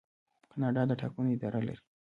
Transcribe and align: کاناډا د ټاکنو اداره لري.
کاناډا 0.51 0.81
د 0.87 0.91
ټاکنو 1.01 1.33
اداره 1.35 1.59
لري. 1.67 1.83